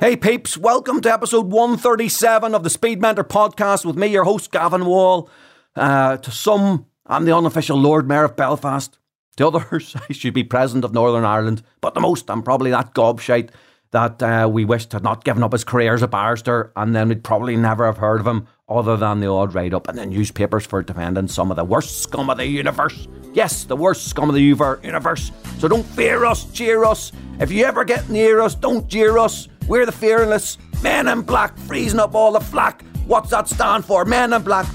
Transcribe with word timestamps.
Hey 0.00 0.16
peeps, 0.16 0.56
welcome 0.56 1.02
to 1.02 1.12
episode 1.12 1.52
137 1.52 2.54
of 2.54 2.62
the 2.62 2.70
Speed 2.70 3.02
Mentor 3.02 3.22
podcast 3.22 3.84
with 3.84 3.96
me, 3.96 4.06
your 4.06 4.24
host 4.24 4.52
Gavan 4.52 4.86
Wall. 4.86 5.28
Uh, 5.76 6.16
to 6.16 6.30
some, 6.30 6.86
I'm 7.06 7.26
the 7.26 7.36
unofficial 7.36 7.76
Lord 7.76 8.08
Mayor 8.08 8.24
of 8.24 8.36
Belfast. 8.36 8.98
To 9.36 9.48
others, 9.48 9.96
I 10.08 10.14
should 10.14 10.32
be 10.32 10.44
President 10.44 10.86
of 10.86 10.94
Northern 10.94 11.24
Ireland. 11.24 11.62
But 11.82 11.92
the 11.92 12.00
most, 12.00 12.30
I'm 12.30 12.42
probably 12.42 12.70
that 12.70 12.94
gobshite 12.94 13.50
that 13.92 14.22
uh, 14.22 14.48
we 14.50 14.64
wished 14.64 14.92
had 14.92 15.02
not 15.02 15.24
given 15.24 15.42
up 15.42 15.52
his 15.52 15.64
career 15.64 15.94
as 15.94 16.02
a 16.02 16.08
barrister, 16.08 16.72
and 16.76 16.94
then 16.94 17.08
we'd 17.08 17.22
probably 17.22 17.56
never 17.56 17.86
have 17.86 17.98
heard 17.98 18.20
of 18.20 18.26
him 18.26 18.46
other 18.68 18.96
than 18.96 19.20
the 19.20 19.28
odd 19.28 19.54
write 19.54 19.74
up 19.74 19.88
in 19.88 19.96
the 19.96 20.06
newspapers 20.06 20.66
for 20.66 20.82
defending 20.82 21.28
some 21.28 21.50
of 21.50 21.56
the 21.56 21.64
worst 21.64 22.02
scum 22.02 22.30
of 22.30 22.38
the 22.38 22.46
universe. 22.46 23.06
Yes, 23.34 23.64
the 23.64 23.76
worst 23.76 24.08
scum 24.08 24.28
of 24.28 24.34
the 24.34 24.42
universe. 24.42 25.30
So 25.58 25.68
don't 25.68 25.84
fear 25.84 26.24
us, 26.24 26.50
cheer 26.52 26.84
us. 26.84 27.12
If 27.38 27.50
you 27.52 27.64
ever 27.64 27.84
get 27.84 28.08
near 28.08 28.40
us, 28.40 28.54
don't 28.54 28.88
jeer 28.88 29.18
us. 29.18 29.48
We're 29.68 29.86
the 29.86 29.92
fearless 29.92 30.58
men 30.82 31.06
in 31.06 31.22
black, 31.22 31.56
freezing 31.56 32.00
up 32.00 32.14
all 32.14 32.32
the 32.32 32.40
flack. 32.40 32.82
What's 33.06 33.30
that 33.30 33.48
stand 33.48 33.84
for? 33.84 34.04
Men 34.04 34.32
in 34.32 34.42
black. 34.42 34.66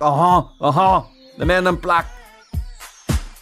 Uh 0.00 0.12
huh, 0.12 0.48
uh 0.60 0.70
huh. 0.72 1.02
The 1.38 1.46
men 1.46 1.66
in 1.66 1.76
black. 1.76 2.06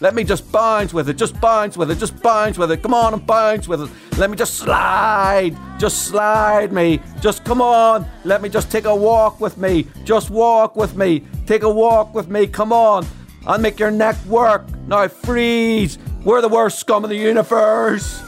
Let 0.03 0.15
me 0.15 0.25
just 0.25 0.51
bounce 0.51 0.93
with 0.93 1.07
it, 1.07 1.13
just 1.15 1.39
bounce 1.39 1.77
with 1.77 1.89
it, 1.89 1.97
just 1.97 2.21
bounce 2.21 2.57
with 2.57 2.69
it. 2.71 2.83
Come 2.83 2.93
on 2.93 3.13
and 3.13 3.25
bounce 3.25 3.69
with 3.69 3.83
it. 3.83 3.89
Let 4.17 4.29
me 4.29 4.35
just 4.35 4.55
slide, 4.55 5.55
just 5.79 6.07
slide 6.07 6.73
me. 6.73 6.99
Just 7.21 7.45
come 7.45 7.61
on. 7.61 8.05
Let 8.25 8.41
me 8.41 8.49
just 8.49 8.69
take 8.69 8.83
a 8.83 8.93
walk 8.93 9.39
with 9.39 9.57
me. 9.57 9.87
Just 10.03 10.29
walk 10.29 10.75
with 10.75 10.97
me. 10.97 11.23
Take 11.45 11.63
a 11.63 11.69
walk 11.69 12.13
with 12.13 12.27
me. 12.27 12.47
Come 12.47 12.73
on. 12.73 13.07
I'll 13.47 13.57
make 13.57 13.79
your 13.79 13.91
neck 13.91 14.17
work. 14.25 14.67
Now 14.87 15.07
freeze. 15.07 15.97
We're 16.25 16.41
the 16.41 16.49
worst 16.49 16.79
scum 16.79 17.05
of 17.05 17.09
the 17.09 17.15
universe. 17.15 18.19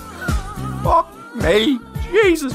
Fuck 0.81 1.13
me. 1.35 1.77
Jesus. 2.09 2.53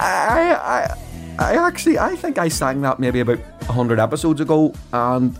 I, 0.00 0.88
I, 0.88 0.96
I 1.38 1.54
actually, 1.64 2.00
I 2.00 2.16
think 2.16 2.38
I 2.38 2.48
sang 2.48 2.80
that 2.80 2.98
maybe 2.98 3.20
about 3.20 3.38
100 3.38 4.00
episodes 4.00 4.40
ago 4.40 4.74
and 4.92 5.38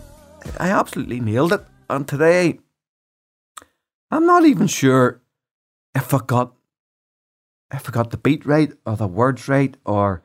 I 0.57 0.69
absolutely 0.69 1.19
nailed 1.19 1.51
it. 1.51 1.65
And 1.89 2.07
today, 2.07 2.59
I'm 4.13 4.27
not 4.27 4.45
even 4.45 4.67
sure 4.67 5.21
if 5.95 6.13
I 6.13 6.19
got 6.19 6.53
if 7.73 7.89
I 7.89 7.91
got 7.91 8.11
the 8.11 8.17
beat 8.17 8.45
right 8.45 8.71
or 8.85 8.95
the 8.95 9.07
words 9.07 9.47
right 9.47 9.75
or 9.85 10.21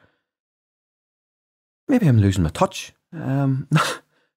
maybe 1.88 2.06
I'm 2.06 2.18
losing 2.18 2.42
my 2.42 2.50
touch. 2.50 2.92
Um, 3.14 3.66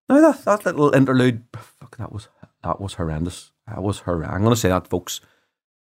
no, 0.08 0.22
that, 0.22 0.46
that 0.46 0.66
little 0.66 0.96
interlude, 0.96 1.44
fuck, 1.54 1.98
that 1.98 2.14
was 2.14 2.30
that 2.64 2.80
was 2.80 2.94
horrendous. 2.94 3.52
That 3.68 3.84
was 3.84 4.00
horrendous. 4.00 4.34
I'm 4.34 4.42
going 4.42 4.54
to 4.54 4.60
say 4.60 4.70
that, 4.70 4.88
folks. 4.88 5.20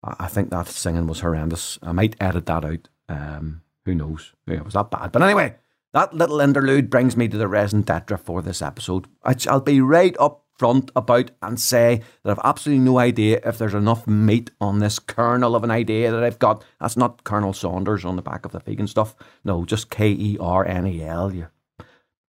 I, 0.03 0.28
think 0.28 0.50
that 0.50 0.67
singing 0.67 1.08
was 1.08 1.19
horrendous. 1.19 1.78
I 1.83 1.91
might 1.91 2.16
edit 2.19 2.47
that 2.47 2.66
out. 2.66 2.89
Um, 3.08 3.61
who 3.85 3.94
knows? 3.94 4.33
Yeah, 4.47 4.56
it 4.56 4.66
was 4.66 4.73
that 4.73 4.89
bad. 4.89 5.11
But 5.11 5.22
anyway, 5.22 5.56
that 5.94 6.13
little 6.13 6.41
interlude 6.41 6.89
brings 6.89 7.16
me 7.16 7.28
to 7.28 7.38
the 7.38 7.47
raison 7.47 7.83
d'être 7.83 8.19
for 8.19 8.41
this 8.41 8.63
episode. 8.63 9.06
I'll 9.23 9.61
be 9.61 9.80
right 9.80 10.16
up 10.19 10.41
front 10.57 10.91
about 10.95 11.31
and 11.41 11.59
say 11.59 12.02
that 12.23 12.31
I've 12.31 12.45
absolutely 12.45 12.83
no 12.85 12.99
idea 12.99 13.41
if 13.44 13.57
there's 13.57 13.73
enough 13.73 14.07
meat 14.07 14.52
on 14.59 14.80
this 14.80 14.99
kernel 14.99 15.55
of 15.55 15.63
an 15.63 15.71
idea 15.71 16.11
that 16.11 16.23
I've 16.23 16.39
got. 16.39 16.63
That's 16.80 16.97
not 16.97 17.23
Colonel 17.23 17.53
Saunders 17.53 18.05
on 18.05 18.16
the 18.16 18.21
back 18.21 18.45
of 18.45 18.52
the 18.52 18.59
vegan 18.59 18.88
stuff. 18.88 19.16
No, 19.44 19.66
just 19.66 19.89
K 19.89 20.09
E 20.09 20.38
R 20.39 20.66
N 20.66 20.88
E 20.88 21.03
L. 21.03 21.33
You 21.33 21.47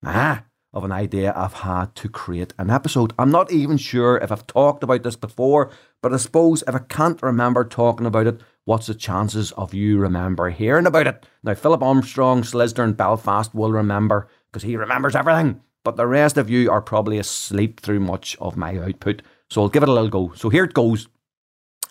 ah 0.04 0.44
of 0.72 0.84
an 0.84 0.92
idea 0.92 1.32
I've 1.36 1.52
had 1.52 1.94
to 1.96 2.08
create 2.08 2.54
an 2.58 2.70
episode. 2.70 3.12
I'm 3.18 3.30
not 3.30 3.52
even 3.52 3.76
sure 3.76 4.16
if 4.16 4.32
I've 4.32 4.46
talked 4.46 4.82
about 4.82 5.02
this 5.02 5.16
before, 5.16 5.70
but 6.00 6.14
I 6.14 6.16
suppose 6.16 6.64
if 6.66 6.74
I 6.74 6.78
can't 6.78 7.22
remember 7.22 7.64
talking 7.64 8.06
about 8.06 8.26
it, 8.26 8.40
what's 8.64 8.86
the 8.86 8.94
chances 8.94 9.52
of 9.52 9.74
you 9.74 9.98
remember 9.98 10.48
hearing 10.48 10.86
about 10.86 11.06
it? 11.06 11.26
Now, 11.42 11.54
Philip 11.54 11.82
Armstrong, 11.82 12.42
Slisdern, 12.42 12.96
Belfast 12.96 13.54
will 13.54 13.72
remember 13.72 14.28
because 14.50 14.62
he 14.62 14.76
remembers 14.76 15.14
everything, 15.14 15.60
but 15.84 15.96
the 15.96 16.06
rest 16.06 16.36
of 16.36 16.48
you 16.48 16.70
are 16.70 16.82
probably 16.82 17.18
asleep 17.18 17.80
through 17.80 18.00
much 18.00 18.36
of 18.40 18.56
my 18.56 18.78
output. 18.78 19.22
So 19.50 19.62
I'll 19.62 19.68
give 19.68 19.82
it 19.82 19.88
a 19.88 19.92
little 19.92 20.08
go. 20.08 20.32
So 20.34 20.48
here 20.48 20.64
it 20.64 20.74
goes. 20.74 21.08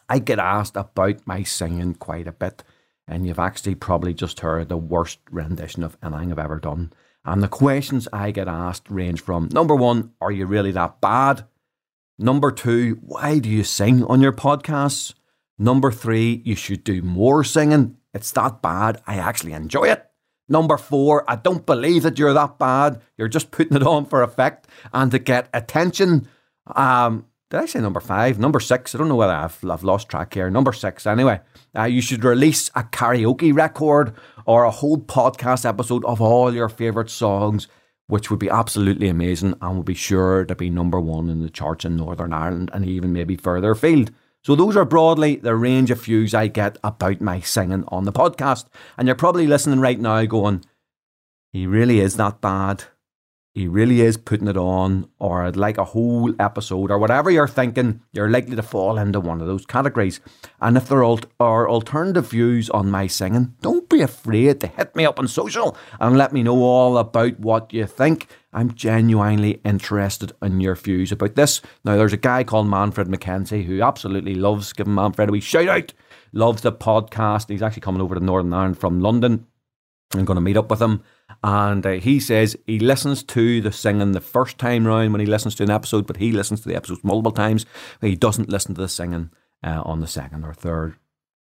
I 0.10 0.20
get 0.20 0.40
asked 0.40 0.76
about 0.76 1.26
my 1.26 1.44
singing 1.44 1.96
quite 1.96 2.28
a 2.28 2.34
bit, 2.34 2.64
and 3.08 3.26
you've 3.26 3.40
actually 3.40 3.76
probably 3.76 4.14
just 4.14 4.42
heard 4.42 4.70
the 4.70 4.78
worst 4.78 5.20
rendition 5.32 5.84
of 5.84 5.98
anything 6.04 6.32
I've 6.32 6.40
ever 6.40 6.60
done. 6.60 6.92
And 7.24 7.42
the 7.42 7.48
questions 7.48 8.08
I 8.12 8.32
get 8.32 8.48
asked 8.48 8.90
range 8.90 9.22
from 9.22 9.50
number 9.52 9.76
one, 9.76 10.12
are 10.20 10.32
you 10.32 10.46
really 10.46 10.72
that 10.72 11.00
bad? 11.02 11.46
Number 12.18 12.52
two, 12.52 13.00
why 13.02 13.40
do 13.40 13.50
you 13.50 13.64
sing 13.64 14.04
on 14.04 14.22
your 14.22 14.34
podcasts? 14.34 15.14
Number 15.58 15.92
three, 15.92 16.42
you 16.44 16.56
should 16.56 16.84
do 16.84 17.02
more 17.02 17.44
singing. 17.44 17.98
It's 18.14 18.32
that 18.32 18.62
bad. 18.62 19.02
I 19.08 19.16
actually 19.16 19.54
enjoy 19.54 19.86
it. 19.86 20.11
Number 20.52 20.78
four, 20.78 21.24
I 21.32 21.38
don't 21.38 21.66
believe 21.66 22.04
that 22.04 22.20
you're 22.20 22.34
that 22.34 22.60
bad. 22.60 23.02
You're 23.18 23.30
just 23.30 23.52
putting 23.52 23.78
it 23.78 23.84
on 23.84 24.06
for 24.06 24.22
effect 24.22 24.68
and 24.94 25.10
to 25.12 25.18
get 25.18 25.48
attention. 25.54 26.28
Um, 26.76 27.26
did 27.50 27.62
I 27.62 27.66
say 27.66 27.80
number 27.80 28.02
five? 28.02 28.38
Number 28.38 28.60
six? 28.60 28.94
I 28.94 28.98
don't 28.98 29.08
know 29.08 29.16
whether 29.16 29.34
I've, 29.34 29.58
I've 29.70 29.84
lost 29.86 30.10
track 30.10 30.34
here. 30.34 30.50
Number 30.50 30.74
six, 30.74 31.08
anyway. 31.08 31.40
Uh, 31.74 31.84
you 31.84 32.02
should 32.02 32.26
release 32.26 32.70
a 32.76 32.84
karaoke 32.84 33.56
record 33.56 34.14
or 34.46 34.66
a 34.66 34.72
whole 34.72 34.98
podcast 34.98 35.66
episode 35.66 36.04
of 36.04 36.20
all 36.20 36.54
your 36.54 36.68
favourite 36.68 37.10
songs, 37.10 37.70
which 38.08 38.30
would 38.30 38.40
be 38.40 38.50
absolutely 38.50 39.08
amazing 39.08 39.56
and 39.62 39.78
would 39.78 39.86
be 39.86 39.94
sure 39.94 40.44
to 40.44 40.56
be 40.56 40.70
number 40.70 41.00
one 41.00 41.30
in 41.30 41.42
the 41.42 41.50
charts 41.50 41.86
in 41.86 41.96
Northern 41.96 42.34
Ireland 42.34 42.72
and 42.74 42.86
even 42.86 43.14
maybe 43.14 43.38
further 43.38 43.72
afield. 43.72 44.12
So 44.44 44.56
those 44.56 44.76
are 44.76 44.86
broadly 44.86 45.36
the 45.36 45.56
range 45.56 45.92
of 45.92 46.04
views 46.04 46.34
I 46.34 46.48
get 46.48 46.78
about 46.84 47.22
my 47.22 47.42
singing 47.42 47.84
on 47.90 48.06
the 48.06 48.12
podcast. 48.12 48.66
And 48.98 49.08
you're 49.08 49.16
probably 49.16 49.46
listening 49.46 49.80
right 49.80 50.00
now 50.00 50.26
going, 50.26 50.66
he 51.54 51.68
really 51.68 52.00
is 52.00 52.16
that 52.16 52.42
bad. 52.42 52.86
He 53.54 53.68
really 53.68 54.00
is 54.00 54.16
putting 54.16 54.48
it 54.48 54.56
on, 54.56 55.10
or 55.20 55.44
I'd 55.44 55.58
like 55.58 55.78
a 55.78 55.84
whole 55.84 56.34
episode, 56.40 56.90
or 56.90 56.98
whatever 56.98 57.30
you're 57.30 57.50
thinking, 57.50 58.02
you're 58.14 58.30
likely 58.30 58.56
to 58.56 58.64
fall 58.64 58.98
into 58.98 59.20
one 59.20 59.42
of 59.42 59.48
those 59.48 59.66
categories. 59.66 60.22
And 60.62 60.78
if 60.78 60.88
there 60.88 61.04
are 61.04 61.70
alternative 61.70 62.30
views 62.30 62.70
on 62.70 62.90
my 62.90 63.08
singing, 63.08 63.56
don't 63.62 63.90
be 63.90 64.00
afraid 64.02 64.62
to 64.62 64.68
hit 64.68 64.96
me 64.96 65.06
up 65.06 65.20
on 65.20 65.28
social 65.28 65.76
and 66.00 66.18
let 66.18 66.32
me 66.32 66.44
know 66.44 66.64
all 66.64 66.98
about 66.98 67.42
what 67.42 67.74
you 67.74 67.86
think. 67.88 68.28
I'm 68.54 68.74
genuinely 68.74 69.60
interested 69.66 70.32
in 70.42 70.62
your 70.62 70.76
views 70.76 71.12
about 71.12 71.36
this. 71.36 71.62
Now, 71.84 71.98
there's 71.98 72.14
a 72.14 72.18
guy 72.18 72.46
called 72.46 72.68
Manfred 72.68 73.10
McKenzie 73.10 73.66
who 73.66 73.82
absolutely 73.82 74.36
loves 74.36 74.72
giving 74.72 74.96
Manfred 74.96 75.28
a 75.28 75.32
wee 75.34 75.42
shout 75.42 75.68
out, 75.68 75.92
loves 76.32 76.62
the 76.62 76.72
podcast. 76.72 77.50
He's 77.50 77.62
actually 77.62 77.82
coming 77.82 78.02
over 78.02 78.16
to 78.16 78.24
Northern 78.24 78.54
Ireland 78.54 78.80
from 78.80 79.02
London. 79.02 79.46
I'm 80.14 80.26
going 80.26 80.36
to 80.36 80.42
meet 80.42 80.58
up 80.58 80.70
with 80.70 80.82
him. 80.82 81.04
And 81.44 81.86
uh, 81.86 81.92
he 81.94 82.20
says 82.20 82.58
he 82.66 82.80
listens 82.80 83.24
to 83.24 83.62
the 83.62 83.72
singing 83.72 84.12
the 84.12 84.22
first 84.22 84.58
time 84.58 84.86
round 84.86 85.12
when 85.12 85.22
he 85.22 85.26
listens 85.26 85.56
to 85.56 85.64
an 85.64 85.72
episode, 85.72 86.06
but 86.06 86.18
he 86.18 86.32
listens 86.32 86.62
to 86.62 86.70
the 86.70 86.76
episodes 86.76 87.04
multiple 87.04 87.32
times. 87.32 87.66
He 88.02 88.16
doesn't 88.16 88.50
listen 88.50 88.76
to 88.76 88.82
the 88.82 88.90
singing 88.90 89.32
uh, 89.64 89.82
on 89.86 90.00
the 90.00 90.08
second 90.08 90.44
or 90.44 90.54
third. 90.54 90.96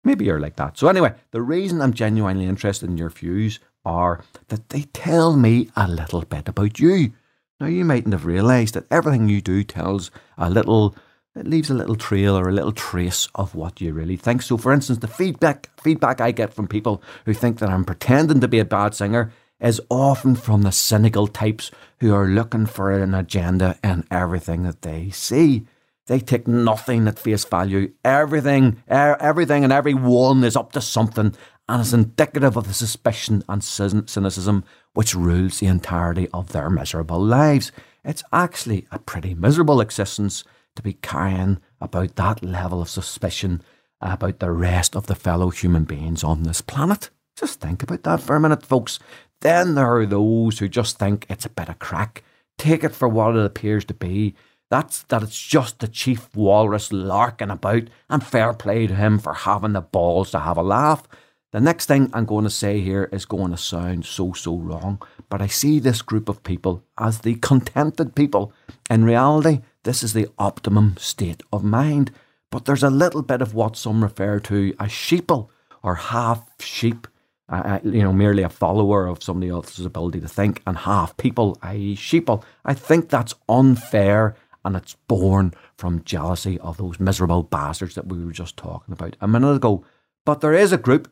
Maybe 0.05 0.25
you're 0.25 0.41
like 0.41 0.56
that. 0.56 0.78
So, 0.78 0.89
anyway, 0.89 1.15
the 1.31 1.43
reason 1.43 1.81
I'm 1.81 1.93
genuinely 1.93 2.47
interested 2.47 2.89
in 2.89 2.99
your 2.99 3.11
views 3.11 3.61
are 3.84 4.25
that 4.49 4.69
they 4.71 4.83
tell 4.93 5.37
me 5.37 5.71
a 5.77 5.89
little 5.89 6.23
bit 6.23 6.49
about 6.49 6.81
you. 6.81 7.12
Now, 7.61 7.67
you 7.67 7.84
mightn't 7.84 8.12
have 8.12 8.27
realised 8.27 8.75
that 8.75 8.87
everything 8.91 9.29
you 9.29 9.41
do 9.41 9.62
tells 9.62 10.11
a 10.37 10.50
little 10.50 10.97
it 11.34 11.47
leaves 11.47 11.70
a 11.70 11.75
little 11.75 11.97
trail 11.97 12.37
or 12.37 12.48
a 12.48 12.53
little 12.53 12.72
trace 12.72 13.28
of 13.34 13.54
what 13.54 13.81
you 13.81 13.93
really 13.93 14.16
think. 14.16 14.43
So, 14.43 14.56
for 14.56 14.72
instance, 14.72 14.98
the 14.98 15.09
feedback 15.09 15.70
feedback 15.81 16.20
I 16.20 16.31
get 16.31 16.53
from 16.53 16.69
people 16.69 17.03
who 17.25 17.32
think 17.32 17.59
that 17.59 17.70
I'm 17.70 17.84
pretending 17.84 18.40
to 18.40 18.49
be 18.49 18.58
a 18.58 18.64
bad 18.64 18.94
singer 18.94 19.32
is 19.61 19.81
often 19.88 20.34
from 20.34 20.62
the 20.62 20.73
cynical 20.73 21.26
types 21.26 21.70
who 22.00 22.14
are 22.14 22.26
looking 22.26 22.67
for 22.67 22.90
an 22.90 23.14
agenda 23.14 23.79
in 23.82 24.05
everything 24.11 24.64
that 24.64 24.82
they 24.82 25.11
see. 25.11 25.67
They 26.06 26.19
take 26.19 26.49
nothing 26.49 27.06
at 27.06 27.19
face 27.19 27.44
value. 27.44 27.93
Everything, 28.05 28.82
er, 28.90 29.17
everything, 29.20 29.62
and 29.62 29.73
everyone 29.73 30.43
is 30.43 30.56
up 30.56 30.73
to 30.73 30.81
something, 30.81 31.34
and 31.69 31.81
is 31.81 31.94
indicative 31.94 32.56
of 32.56 32.67
the 32.67 32.75
suspicion 32.75 33.44
and 33.49 33.62
cynicism 33.62 34.64
which 34.94 35.14
rules 35.14 35.61
the 35.61 35.67
entirety 35.69 36.29
of 36.34 36.52
their 36.52 36.69
miserable 36.69 37.20
lives. 37.20 37.70
It's 38.05 38.25
actually 38.32 38.87
a 38.90 38.99
pretty 38.99 39.32
miserable 39.34 39.81
existence 39.81 40.43
to 40.76 40.82
be 40.82 40.94
carrying 40.94 41.60
about 41.80 42.16
that 42.16 42.44
level 42.44 42.80
of 42.82 42.88
suspicion 42.88 43.62
about 44.00 44.40
the 44.40 44.50
rest 44.50 44.96
of 44.96 45.06
the 45.06 45.14
fellow 45.14 45.50
human 45.50 45.84
beings 45.84 46.24
on 46.24 46.42
this 46.42 46.60
planet. 46.60 47.10
Just 47.36 47.60
think 47.60 47.82
about 47.82 48.02
that 48.02 48.20
for 48.20 48.36
a 48.36 48.40
minute, 48.40 48.64
folks. 48.64 48.98
Then 49.40 49.74
there 49.74 49.96
are 49.96 50.06
those 50.06 50.58
who 50.58 50.69
just 50.69 50.98
think 50.98 51.26
it's 51.28 51.46
a 51.46 51.50
bit 51.50 51.69
of 51.69 51.78
crack, 51.78 52.22
take 52.58 52.84
it 52.84 52.94
for 52.94 53.08
what 53.08 53.36
it 53.36 53.44
appears 53.44 53.84
to 53.86 53.94
be. 53.94 54.34
That's 54.70 55.02
that 55.04 55.22
it's 55.22 55.40
just 55.40 55.80
the 55.80 55.88
chief 55.88 56.34
walrus 56.34 56.92
larking 56.92 57.50
about, 57.50 57.84
and 58.08 58.24
fair 58.24 58.54
play 58.54 58.86
to 58.86 58.94
him 58.94 59.19
for 59.19 59.34
having 59.34 59.74
the 59.74 59.80
balls 59.80 60.30
to 60.30 60.40
have 60.40 60.56
a 60.56 60.62
laugh. 60.62 61.06
The 61.52 61.60
next 61.60 61.84
thing 61.86 62.10
I'm 62.14 62.24
going 62.24 62.44
to 62.44 62.50
say 62.50 62.80
here 62.80 63.10
is 63.12 63.26
going 63.26 63.50
to 63.50 63.58
sound 63.58 64.06
so, 64.06 64.32
so 64.32 64.56
wrong, 64.56 65.02
but 65.28 65.42
I 65.42 65.48
see 65.48 65.78
this 65.78 66.00
group 66.00 66.30
of 66.30 66.42
people 66.42 66.82
as 66.98 67.20
the 67.20 67.34
contented 67.34 68.14
people. 68.14 68.54
In 68.88 69.04
reality, 69.04 69.60
this 69.84 70.02
is 70.02 70.12
the 70.12 70.29
optimum 70.38 70.96
state 70.99 71.43
of 71.52 71.64
mind, 71.64 72.11
but 72.50 72.64
there's 72.64 72.82
a 72.82 72.90
little 72.90 73.23
bit 73.23 73.43
of 73.43 73.55
what 73.55 73.76
some 73.76 74.02
refer 74.02 74.38
to 74.40 74.75
as 74.79 74.90
sheeple 74.90 75.49
or 75.82 75.96
half 75.96 76.44
sheep, 76.61 77.06
uh, 77.49 77.81
you 77.82 78.02
know, 78.02 78.12
merely 78.12 78.43
a 78.43 78.49
follower 78.49 79.06
of 79.06 79.23
somebody 79.23 79.50
else's 79.50 79.84
ability 79.84 80.20
to 80.20 80.29
think, 80.29 80.62
and 80.67 80.79
half 80.79 81.17
people, 81.17 81.58
i.e., 81.62 81.96
sheeple. 81.96 82.43
I 82.64 82.75
think 82.75 83.08
that's 83.08 83.34
unfair 83.49 84.37
and 84.64 84.76
it's 84.76 84.94
born 85.08 85.55
from 85.76 86.05
jealousy 86.05 86.58
of 86.61 86.76
those 86.76 87.00
miserable 87.00 87.43
bastards 87.43 87.96
that 87.96 88.06
we 88.06 88.25
were 88.25 88.32
just 88.32 88.56
talking 88.56 88.93
about 88.93 89.17
a 89.20 89.26
minute 89.26 89.55
ago. 89.55 89.84
But 90.25 90.40
there 90.40 90.55
is 90.55 90.73
a 90.73 90.79
group 90.79 91.11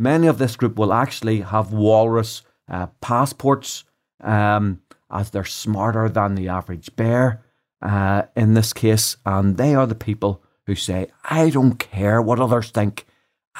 Many 0.00 0.28
of 0.28 0.38
this 0.38 0.54
group 0.54 0.78
will 0.78 0.92
actually 0.92 1.40
have 1.40 1.72
walrus 1.72 2.42
uh, 2.68 2.86
passports, 3.00 3.82
um, 4.20 4.80
as 5.10 5.30
they're 5.30 5.44
smarter 5.44 6.08
than 6.08 6.36
the 6.36 6.48
average 6.48 6.94
bear 6.94 7.42
uh, 7.82 8.22
in 8.36 8.54
this 8.54 8.72
case, 8.72 9.16
and 9.24 9.56
they 9.56 9.74
are 9.74 9.86
the 9.86 9.94
people 9.94 10.42
who 10.66 10.74
say, 10.74 11.08
I 11.24 11.50
don't 11.50 11.78
care 11.78 12.20
what 12.20 12.40
others 12.40 12.70
think. 12.70 13.06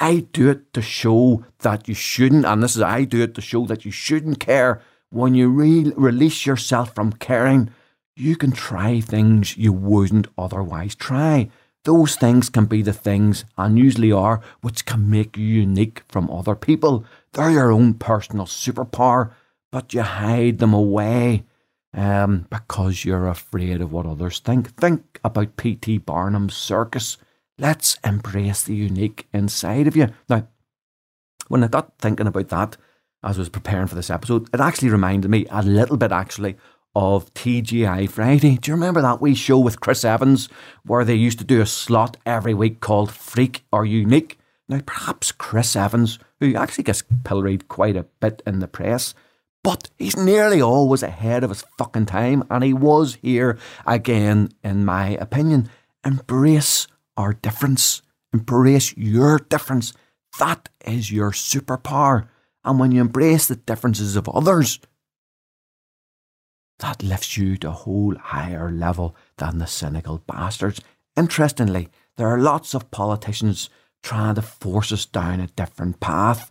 I 0.01 0.27
do 0.33 0.51
it 0.51 0.73
to 0.75 0.83
show 0.83 1.45
that 1.61 1.89
you 1.89 1.95
shouldn't, 1.95 2.45
and 2.45 2.63
this 2.63 2.77
is 2.77 2.83
I 2.83 3.05
do 3.05 3.23
it 3.23 3.35
to 3.35 3.41
show 3.41 3.67
that 3.67 3.85
you 3.85 3.91
shouldn't 3.91 4.41
care. 4.41 4.81
When 5.11 5.35
you 5.35 5.49
re- 5.49 5.93
release 5.97 6.47
yourself 6.47 6.95
from 6.95 7.13
caring, 7.13 7.71
you 8.15 8.37
can 8.37 8.53
try 8.53 9.01
things 9.01 9.57
you 9.57 9.73
wouldn't 9.73 10.29
otherwise 10.37 10.95
try. 10.95 11.51
Those 11.85 12.17
things 12.17 12.51
can 12.51 12.67
be 12.67 12.83
the 12.83 12.93
things, 12.93 13.45
and 13.57 13.79
usually 13.79 14.13
are, 14.13 14.41
which 14.61 14.85
can 14.85 15.09
make 15.09 15.37
you 15.37 15.47
unique 15.47 16.03
from 16.09 16.31
other 16.31 16.55
people. 16.55 17.05
They're 17.33 17.51
your 17.51 17.73
own 17.73 17.95
personal 17.95 18.47
superpower, 18.47 19.33
but 19.73 19.95
you 19.95 20.03
hide 20.03 20.59
them 20.59 20.75
away 20.75 21.45
um, 21.95 22.47
because 22.51 23.05
you're 23.05 23.29
afraid 23.29 23.81
of 23.81 23.93
what 23.93 24.07
others 24.07 24.41
think. 24.41 24.75
Think 24.77 25.21
about 25.25 25.57
P.T. 25.57 25.99
Barnum's 25.99 26.57
circus. 26.57 27.17
Let's 27.59 27.99
embrace 28.05 28.63
the 28.63 28.75
unique 28.75 29.27
inside 29.33 29.87
of 29.87 29.97
you. 29.97 30.09
Now, 30.29 30.47
when 31.49 31.65
I 31.65 31.69
got 31.69 31.99
thinking 31.99 32.27
about 32.27 32.49
that 32.49 32.77
as 33.23 33.37
I 33.37 33.41
was 33.41 33.49
preparing 33.49 33.89
for 33.89 33.95
this 33.95 34.11
episode, 34.11 34.49
it 34.53 34.61
actually 34.61 34.91
reminded 34.91 35.31
me 35.31 35.47
a 35.51 35.63
little 35.63 35.97
bit 35.97 36.13
actually 36.13 36.57
of 36.95 37.33
TFI 37.35 38.09
Friday. 38.11 38.57
Do 38.57 38.71
you 38.71 38.75
remember 38.75 39.03
that 39.03 39.21
wee 39.21 39.35
show 39.35 39.59
with 39.59 39.81
Chris 39.81 40.05
Evans 40.05 40.49
where 40.85 41.05
they 41.05 41.15
used 41.15 41.39
to 41.39 41.45
do 41.45 41.61
a 41.61 41.67
slot 41.67 42.17
every 42.27 42.55
week 42.55 42.81
called 42.81 43.13
Freak 43.13 43.65
or 43.73 43.85
Unique? 43.85 44.39
Now, 44.69 44.81
perhaps 44.85 45.33
Chris 45.33 45.75
Evans, 45.75 46.19
who 46.41 46.55
actually 46.55 46.85
gets 46.85 47.03
pilloried 47.25 47.69
quite 47.69 47.97
a 47.97 48.07
bit 48.21 48.43
in 48.47 48.59
the 48.59 48.69
press, 48.69 49.15
but 49.63 49.91
he's 49.99 50.17
nearly 50.17 50.61
always 50.61 51.03
ahead 51.03 51.45
of 51.45 51.51
his 51.51 51.65
fucking 51.77 52.07
time, 52.07 52.45
and 52.51 52.65
he 52.65 52.73
was 52.73 53.19
here 53.23 53.59
again, 53.87 54.51
in 54.63 54.85
my 54.85 55.11
opinion. 55.11 55.69
Embrace 56.05 56.87
our 57.17 57.33
difference. 57.33 58.03
Embrace 58.33 58.97
your 58.97 59.39
difference. 59.39 59.93
That 60.39 60.69
is 60.87 61.11
your 61.11 61.33
superpower. 61.33 62.29
And 62.65 62.79
when 62.79 62.93
you 62.93 63.01
embrace 63.01 63.47
the 63.47 63.57
differences 63.57 64.17
of 64.17 64.29
others, 64.29 64.79
that 66.79 67.03
lifts 67.03 67.37
you 67.37 67.57
to 67.59 67.69
a 67.69 67.73
whole 67.73 68.15
higher 68.17 68.71
level 68.71 69.17
than 69.39 69.59
the 69.59 69.67
cynical 69.67 70.23
bastards. 70.27 70.81
Interestingly, 71.17 71.89
there 72.17 72.29
are 72.29 72.39
lots 72.39 72.75
of 72.75 72.91
politicians 72.91 73.69
trying 74.03 74.37
to 74.37 74.43
force 74.43 74.93
us 74.93 75.05
down 75.05 75.41
a 75.41 75.49
different 75.49 75.99
path, 75.99 76.51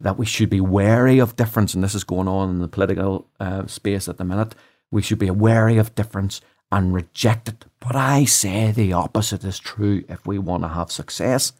that 0.00 0.18
we 0.18 0.26
should 0.26 0.50
be 0.50 0.60
wary 0.60 1.18
of 1.18 1.36
difference, 1.36 1.74
and 1.74 1.82
this 1.82 1.94
is 1.94 2.04
going 2.04 2.28
on 2.28 2.50
in 2.50 2.60
the 2.60 2.68
political 2.68 3.28
uh, 3.40 3.66
space 3.66 4.08
at 4.08 4.18
the 4.18 4.24
minute. 4.24 4.54
We 4.90 5.02
should 5.02 5.18
be 5.18 5.30
wary 5.30 5.78
of 5.78 5.94
difference 5.94 6.40
and 6.70 6.92
reject 6.92 7.48
it. 7.48 7.64
But 7.80 7.96
I 7.96 8.24
say 8.24 8.72
the 8.72 8.92
opposite 8.92 9.44
is 9.44 9.58
true 9.58 10.04
if 10.08 10.26
we 10.26 10.38
want 10.38 10.62
to 10.64 10.68
have 10.68 10.90
success. 10.90 11.52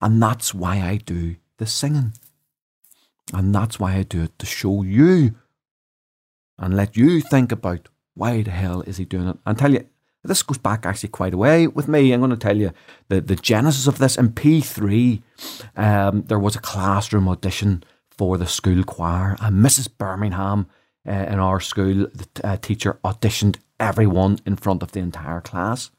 And 0.00 0.22
that's 0.22 0.54
why 0.54 0.80
I 0.80 0.96
do 0.96 1.36
the 1.58 1.66
singing. 1.66 2.12
And 3.32 3.54
that's 3.54 3.78
why 3.78 3.94
I 3.94 4.02
do 4.02 4.22
it 4.22 4.38
to 4.38 4.46
show 4.46 4.82
you 4.82 5.34
and 6.58 6.76
let 6.76 6.96
you 6.96 7.20
think 7.20 7.52
about 7.52 7.88
why 8.14 8.42
the 8.42 8.50
hell 8.50 8.82
is 8.82 8.98
he 8.98 9.04
doing 9.04 9.28
it. 9.28 9.38
And 9.44 9.58
tell 9.58 9.72
you, 9.72 9.86
this 10.24 10.42
goes 10.42 10.58
back 10.58 10.86
actually 10.86 11.10
quite 11.10 11.34
a 11.34 11.38
way 11.38 11.66
with 11.66 11.86
me. 11.86 12.12
I'm 12.12 12.20
going 12.20 12.30
to 12.30 12.36
tell 12.36 12.56
you 12.56 12.72
the, 13.08 13.20
the 13.20 13.36
genesis 13.36 13.86
of 13.86 13.98
this. 13.98 14.16
In 14.16 14.30
P3, 14.30 15.22
um, 15.76 16.22
there 16.22 16.38
was 16.38 16.56
a 16.56 16.60
classroom 16.60 17.28
audition 17.28 17.84
for 18.10 18.38
the 18.38 18.46
school 18.46 18.84
choir, 18.84 19.36
and 19.40 19.64
Mrs. 19.64 19.88
Birmingham 19.98 20.66
uh, 21.06 21.12
in 21.12 21.38
our 21.38 21.60
school, 21.60 22.06
the 22.14 22.26
uh, 22.42 22.56
teacher 22.56 22.98
auditioned 23.04 23.56
everyone 23.78 24.38
in 24.46 24.56
front 24.56 24.82
of 24.82 24.92
the 24.92 25.00
entire 25.00 25.40
class. 25.40 25.90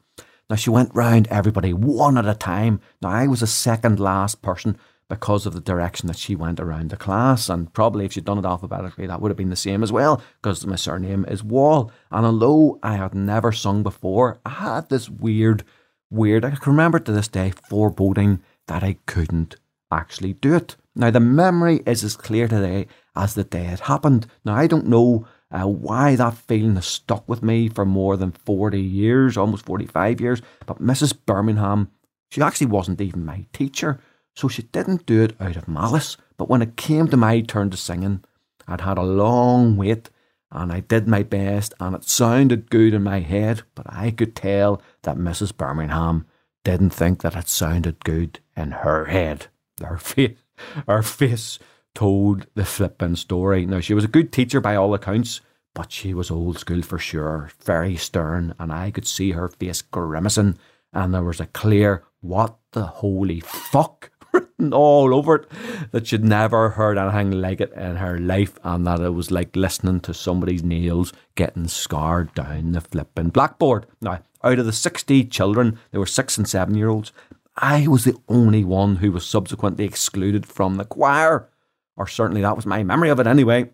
Now, 0.48 0.56
she 0.56 0.70
went 0.70 0.94
round 0.94 1.28
everybody 1.28 1.72
one 1.72 2.16
at 2.16 2.26
a 2.26 2.34
time. 2.34 2.80
Now, 3.02 3.10
I 3.10 3.26
was 3.26 3.40
the 3.40 3.46
second 3.46 4.00
last 4.00 4.42
person 4.42 4.78
because 5.08 5.46
of 5.46 5.54
the 5.54 5.60
direction 5.60 6.08
that 6.08 6.18
she 6.18 6.34
went 6.34 6.58
around 6.58 6.90
the 6.90 6.96
class. 6.96 7.48
And 7.48 7.72
probably 7.72 8.04
if 8.04 8.12
she'd 8.12 8.24
done 8.24 8.38
it 8.38 8.44
alphabetically, 8.44 9.06
that 9.06 9.20
would 9.20 9.30
have 9.30 9.36
been 9.36 9.50
the 9.50 9.56
same 9.56 9.82
as 9.82 9.92
well, 9.92 10.22
because 10.42 10.66
my 10.66 10.76
surname 10.76 11.24
is 11.28 11.44
Wall. 11.44 11.92
And 12.10 12.26
although 12.26 12.78
I 12.82 12.96
had 12.96 13.14
never 13.14 13.52
sung 13.52 13.82
before, 13.82 14.40
I 14.44 14.50
had 14.50 14.88
this 14.88 15.08
weird, 15.08 15.64
weird, 16.10 16.44
I 16.44 16.50
can 16.50 16.72
remember 16.72 16.98
to 16.98 17.12
this 17.12 17.28
day, 17.28 17.52
foreboding 17.68 18.42
that 18.66 18.82
I 18.82 18.96
couldn't 19.06 19.56
actually 19.92 20.34
do 20.34 20.54
it. 20.54 20.76
Now, 20.94 21.10
the 21.10 21.20
memory 21.20 21.82
is 21.86 22.02
as 22.02 22.16
clear 22.16 22.48
today 22.48 22.86
as 23.14 23.34
the 23.34 23.44
day 23.44 23.66
it 23.66 23.80
happened. 23.80 24.26
Now, 24.44 24.56
I 24.56 24.66
don't 24.66 24.86
know 24.86 25.26
uh, 25.50 25.66
why 25.66 26.16
that 26.16 26.34
feeling 26.34 26.74
has 26.74 26.86
stuck 26.86 27.28
with 27.28 27.42
me 27.42 27.68
for 27.68 27.84
more 27.84 28.16
than 28.16 28.32
40 28.32 28.80
years, 28.80 29.36
almost 29.36 29.66
45 29.66 30.20
years, 30.20 30.42
but 30.64 30.82
Mrs. 30.82 31.14
Birmingham, 31.24 31.90
she 32.30 32.42
actually 32.42 32.66
wasn't 32.66 33.00
even 33.00 33.24
my 33.24 33.46
teacher. 33.52 34.00
So 34.36 34.48
she 34.48 34.62
didn't 34.62 35.06
do 35.06 35.22
it 35.22 35.34
out 35.40 35.56
of 35.56 35.66
malice, 35.66 36.18
but 36.36 36.48
when 36.48 36.60
it 36.60 36.76
came 36.76 37.08
to 37.08 37.16
my 37.16 37.40
turn 37.40 37.70
to 37.70 37.76
singing, 37.76 38.22
I'd 38.68 38.82
had 38.82 38.98
a 38.98 39.02
long 39.02 39.76
wait 39.76 40.10
and 40.52 40.70
I 40.70 40.80
did 40.80 41.08
my 41.08 41.22
best 41.22 41.72
and 41.80 41.96
it 41.96 42.04
sounded 42.04 42.70
good 42.70 42.92
in 42.92 43.02
my 43.02 43.20
head, 43.20 43.62
but 43.74 43.86
I 43.88 44.10
could 44.10 44.36
tell 44.36 44.82
that 45.02 45.16
Mrs. 45.16 45.56
Birmingham 45.56 46.26
didn't 46.64 46.90
think 46.90 47.22
that 47.22 47.34
it 47.34 47.48
sounded 47.48 48.04
good 48.04 48.40
in 48.56 48.72
her 48.72 49.06
head. 49.06 49.46
Her 49.82 49.98
face, 49.98 50.38
her 50.86 51.02
face 51.02 51.58
told 51.94 52.46
the 52.54 52.64
flippin' 52.64 53.16
story. 53.16 53.66
Now, 53.66 53.80
she 53.80 53.92
was 53.92 54.04
a 54.04 54.08
good 54.08 54.32
teacher 54.32 54.58
by 54.58 54.74
all 54.74 54.94
accounts, 54.94 55.42
but 55.74 55.92
she 55.92 56.14
was 56.14 56.30
old 56.30 56.58
school 56.58 56.80
for 56.80 56.98
sure, 56.98 57.50
very 57.62 57.96
stern, 57.96 58.54
and 58.58 58.72
I 58.72 58.90
could 58.90 59.06
see 59.06 59.32
her 59.32 59.48
face 59.48 59.82
grimacing, 59.82 60.56
and 60.94 61.12
there 61.12 61.22
was 61.22 61.40
a 61.40 61.46
clear, 61.46 62.04
what 62.20 62.56
the 62.72 62.86
holy 62.86 63.40
fuck 63.40 64.10
written 64.58 64.72
all 64.72 65.14
over 65.14 65.36
it 65.36 65.48
that 65.92 66.06
she'd 66.06 66.24
never 66.24 66.70
heard 66.70 66.98
anything 66.98 67.30
like 67.30 67.60
it 67.60 67.72
in 67.72 67.96
her 67.96 68.18
life 68.18 68.58
and 68.62 68.86
that 68.86 69.00
it 69.00 69.10
was 69.10 69.30
like 69.30 69.54
listening 69.54 70.00
to 70.00 70.14
somebody's 70.14 70.62
nails 70.62 71.12
getting 71.34 71.68
scarred 71.68 72.32
down 72.34 72.72
the 72.72 72.80
flipping 72.80 73.28
blackboard. 73.28 73.86
Now, 74.00 74.22
out 74.42 74.58
of 74.58 74.66
the 74.66 74.72
60 74.72 75.24
children, 75.24 75.78
there 75.90 76.00
were 76.00 76.06
six 76.06 76.38
and 76.38 76.48
seven 76.48 76.74
year 76.74 76.88
olds. 76.88 77.12
I 77.56 77.86
was 77.86 78.04
the 78.04 78.16
only 78.28 78.64
one 78.64 78.96
who 78.96 79.12
was 79.12 79.26
subsequently 79.26 79.84
excluded 79.84 80.46
from 80.46 80.76
the 80.76 80.84
choir, 80.84 81.48
or 81.96 82.06
certainly 82.06 82.42
that 82.42 82.56
was 82.56 82.66
my 82.66 82.82
memory 82.82 83.08
of 83.08 83.18
it 83.18 83.26
anyway. 83.26 83.70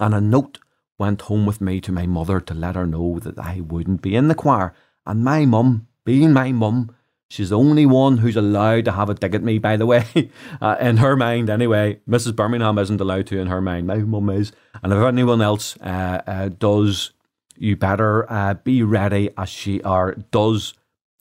And 0.00 0.14
a 0.14 0.20
note 0.20 0.58
went 0.98 1.22
home 1.22 1.44
with 1.44 1.60
me 1.60 1.80
to 1.82 1.92
my 1.92 2.06
mother 2.06 2.40
to 2.40 2.54
let 2.54 2.76
her 2.76 2.86
know 2.86 3.18
that 3.18 3.38
I 3.38 3.60
wouldn't 3.60 4.00
be 4.00 4.16
in 4.16 4.28
the 4.28 4.34
choir. 4.34 4.74
And 5.06 5.22
my 5.22 5.44
mum, 5.44 5.86
being 6.04 6.32
my 6.32 6.50
mum, 6.52 6.94
She's 7.34 7.50
the 7.50 7.58
only 7.58 7.84
one 7.84 8.18
who's 8.18 8.36
allowed 8.36 8.84
to 8.84 8.92
have 8.92 9.10
a 9.10 9.14
dig 9.14 9.34
at 9.34 9.42
me, 9.42 9.58
by 9.58 9.76
the 9.76 9.86
way. 9.86 10.04
Uh, 10.60 10.76
in 10.80 10.98
her 10.98 11.16
mind, 11.16 11.50
anyway. 11.50 12.00
Mrs. 12.08 12.34
Birmingham 12.36 12.78
isn't 12.78 13.00
allowed 13.00 13.26
to 13.26 13.38
in 13.38 13.48
her 13.48 13.60
mind. 13.60 13.88
My 13.88 13.96
mum 13.96 14.30
is. 14.30 14.52
And 14.82 14.92
if 14.92 14.98
anyone 14.98 15.42
else 15.42 15.76
uh, 15.78 16.22
uh, 16.26 16.48
does, 16.48 17.10
you 17.56 17.76
better 17.76 18.30
uh, 18.30 18.54
be 18.54 18.82
ready 18.82 19.30
as 19.36 19.48
she 19.48 19.82
or 19.82 20.14
does 20.30 20.74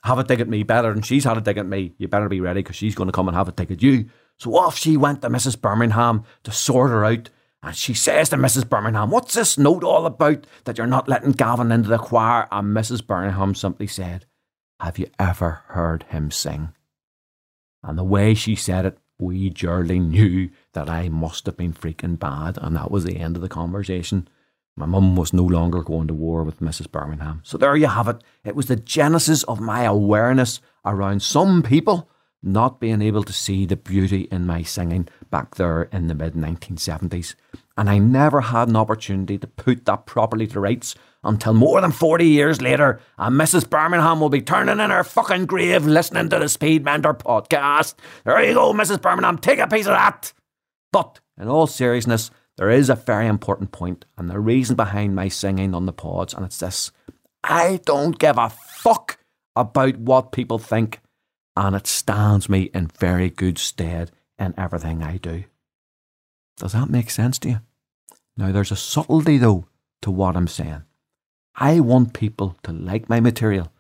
have 0.03 0.19
a 0.19 0.23
dig 0.23 0.39
at 0.39 0.47
me 0.47 0.61
better 0.61 0.93
than 0.93 1.01
she's 1.01 1.23
had 1.23 1.37
a 1.37 1.41
dig 1.41 1.57
at 1.57 1.65
me. 1.65 1.93
You 1.97 2.07
better 2.07 2.29
be 2.29 2.39
ready 2.39 2.61
because 2.61 2.75
she's 2.75 2.95
going 2.95 3.07
to 3.07 3.13
come 3.13 3.27
and 3.27 3.35
have 3.35 3.49
a 3.49 3.51
dig 3.51 3.71
at 3.71 3.81
you. 3.81 4.05
So 4.37 4.55
off 4.55 4.77
she 4.77 4.95
went 4.95 5.23
to 5.23 5.29
Mrs. 5.29 5.59
Birmingham 5.59 6.23
to 6.43 6.51
sort 6.51 6.91
her 6.91 7.03
out. 7.03 7.31
And 7.63 7.75
she 7.75 7.95
says 7.95 8.29
to 8.29 8.37
Mrs. 8.37 8.69
Birmingham, 8.69 9.09
What's 9.09 9.33
this 9.33 9.57
note 9.57 9.83
all 9.83 10.05
about 10.05 10.45
that 10.65 10.77
you're 10.77 10.85
not 10.85 11.09
letting 11.09 11.31
Gavan 11.31 11.71
into 11.71 11.89
the 11.89 11.97
choir? 11.97 12.47
And 12.51 12.75
Mrs. 12.75 13.05
Birmingham 13.05 13.55
simply 13.55 13.87
said, 13.87 14.25
have 14.83 14.99
you 14.99 15.07
ever 15.17 15.61
heard 15.67 16.03
him 16.09 16.29
sing? 16.29 16.73
And 17.83 17.97
the 17.97 18.03
way 18.03 18.33
she 18.33 18.53
said 18.53 18.85
it, 18.85 18.97
we 19.17 19.49
Geraldine 19.49 20.09
knew 20.09 20.49
that 20.73 20.89
I 20.89 21.07
must 21.07 21.45
have 21.45 21.55
been 21.55 21.71
freaking 21.71 22.19
bad, 22.19 22.57
and 22.61 22.75
that 22.75 22.91
was 22.91 23.05
the 23.05 23.17
end 23.17 23.37
of 23.37 23.41
the 23.41 23.47
conversation. 23.47 24.27
My 24.75 24.85
mum 24.85 25.15
was 25.15 25.31
no 25.31 25.43
longer 25.43 25.83
going 25.83 26.07
to 26.07 26.13
war 26.13 26.43
with 26.43 26.59
Mrs. 26.59 26.91
Birmingham. 26.91 27.41
So 27.45 27.57
there 27.57 27.77
you 27.77 27.87
have 27.87 28.09
it. 28.09 28.23
It 28.43 28.57
was 28.57 28.65
the 28.65 28.75
genesis 28.75 29.43
of 29.43 29.61
my 29.61 29.83
awareness 29.83 30.59
around 30.83 31.21
some 31.21 31.63
people 31.63 32.09
not 32.41 32.81
being 32.81 33.01
able 33.01 33.23
to 33.23 33.31
see 33.31 33.65
the 33.65 33.77
beauty 33.77 34.27
in 34.31 34.45
my 34.45 34.63
singing 34.63 35.07
back 35.29 35.55
there 35.55 35.83
in 35.83 36.07
the 36.07 36.15
mid 36.15 36.33
1970s. 36.33 37.35
And 37.77 37.89
I 37.89 37.99
never 37.99 38.41
had 38.41 38.67
an 38.67 38.75
opportunity 38.75 39.37
to 39.37 39.47
put 39.47 39.85
that 39.85 40.05
properly 40.05 40.47
to 40.47 40.59
rights 40.59 40.95
until 41.23 41.53
more 41.53 41.81
than 41.81 41.91
40 41.91 42.25
years 42.25 42.61
later, 42.61 42.99
and 43.17 43.39
Mrs. 43.39 43.69
Birmingham 43.69 44.19
will 44.19 44.29
be 44.29 44.41
turning 44.41 44.79
in 44.79 44.89
her 44.89 45.03
fucking 45.03 45.45
grave 45.45 45.85
listening 45.85 46.29
to 46.29 46.39
the 46.39 46.49
Speed 46.49 46.83
Mentor 46.83 47.13
podcast. 47.13 47.95
There 48.25 48.43
you 48.43 48.53
go, 48.53 48.73
Mrs. 48.73 49.01
Birmingham, 49.01 49.37
take 49.37 49.59
a 49.59 49.67
piece 49.67 49.87
of 49.87 49.93
that. 49.93 50.33
But 50.91 51.19
in 51.39 51.47
all 51.47 51.67
seriousness, 51.67 52.29
there 52.57 52.69
is 52.69 52.89
a 52.89 52.95
very 52.95 53.27
important 53.27 53.71
point 53.71 54.05
and 54.17 54.29
the 54.29 54.39
reason 54.39 54.75
behind 54.75 55.15
my 55.15 55.27
singing 55.27 55.73
on 55.73 55.85
the 55.85 55.93
pods, 55.93 56.33
and 56.33 56.45
it's 56.45 56.59
this 56.59 56.91
I 57.43 57.79
don't 57.85 58.17
give 58.19 58.37
a 58.37 58.49
fuck 58.49 59.17
about 59.55 59.97
what 59.97 60.31
people 60.31 60.59
think, 60.59 60.99
and 61.55 61.75
it 61.75 61.87
stands 61.87 62.49
me 62.49 62.69
in 62.73 62.87
very 62.87 63.29
good 63.29 63.57
stead 63.57 64.11
in 64.39 64.53
everything 64.57 65.03
I 65.03 65.17
do. 65.17 65.43
Does 66.57 66.73
that 66.73 66.89
make 66.89 67.09
sense 67.09 67.39
to 67.39 67.49
you? 67.49 67.59
Now, 68.37 68.51
there's 68.51 68.71
a 68.71 68.75
subtlety, 68.75 69.37
though, 69.37 69.65
to 70.01 70.11
what 70.11 70.35
I'm 70.35 70.47
saying. 70.47 70.83
I 71.55 71.79
want 71.79 72.13
people 72.13 72.57
to 72.63 72.71
like 72.71 73.09
my 73.09 73.19
material, 73.19 73.71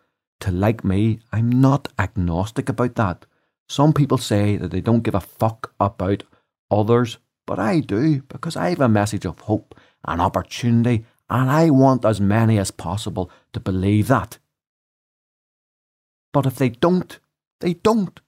to 0.41 0.51
like 0.51 0.83
me. 0.83 1.19
I'm 1.31 1.49
not 1.49 1.87
agnostic 1.97 2.69
about 2.69 2.95
that. 2.95 3.25
Some 3.67 3.93
people 3.93 4.17
say 4.17 4.57
that 4.57 4.69
they 4.71 4.81
don't 4.81 5.03
give 5.03 5.15
a 5.15 5.19
fuck 5.19 5.73
about 5.79 6.23
others, 6.69 7.17
but 7.47 7.59
I 7.59 7.79
do 7.79 8.21
because 8.23 8.55
I 8.55 8.69
have 8.69 8.81
a 8.81 8.89
message 8.89 9.25
of 9.25 9.39
hope 9.39 9.73
and 10.05 10.21
opportunity, 10.21 11.05
and 11.29 11.49
I 11.49 11.69
want 11.69 12.05
as 12.05 12.21
many 12.21 12.59
as 12.59 12.71
possible 12.71 13.31
to 13.53 13.59
believe 13.59 14.07
that. 14.07 14.37
But 16.31 16.45
if 16.45 16.55
they 16.55 16.69
don't, 16.69 17.17
they 17.59 17.73
don't. 17.73 18.19